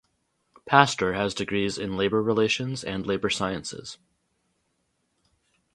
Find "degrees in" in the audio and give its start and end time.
1.35-1.95